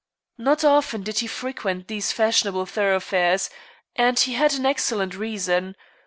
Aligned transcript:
Not 0.39 0.63
often 0.63 1.03
did 1.03 1.19
he 1.19 1.27
frequent 1.27 1.87
these 1.87 2.11
fashionable 2.11 2.65
thoroughfares, 2.65 3.51
and 3.95 4.17
he 4.19 4.33
had 4.33 4.53
an 4.55 4.65
excellent 4.65 5.15
reason. 5.15 5.75